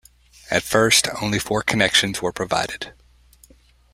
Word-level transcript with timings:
At 0.49 0.63
first, 0.63 1.07
only 1.21 1.37
four 1.37 1.61
connections 1.61 2.23
were 2.23 2.31
provided. 2.31 2.91